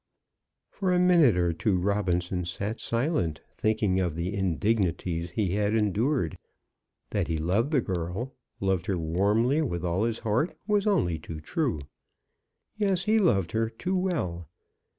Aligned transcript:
For 0.71 0.91
a 0.91 0.97
minute 0.99 1.37
or 1.37 1.53
two 1.53 1.77
Robinson 1.77 2.43
sat 2.43 2.79
silent, 2.79 3.39
thinking 3.51 3.99
of 3.99 4.15
the 4.15 4.33
indignities 4.33 5.29
he 5.29 5.51
had 5.53 5.75
endured. 5.75 6.39
That 7.11 7.27
he 7.27 7.37
loved 7.37 7.69
the 7.69 7.81
girl, 7.81 8.33
loved 8.59 8.87
her 8.87 8.97
warmly, 8.97 9.61
with 9.61 9.85
all 9.85 10.05
his 10.05 10.17
heart, 10.17 10.57
was 10.65 10.87
only 10.87 11.19
too 11.19 11.39
true. 11.39 11.81
Yes; 12.77 13.03
he 13.03 13.19
loved 13.19 13.51
her 13.51 13.69
too 13.69 13.95
well. 13.95 14.49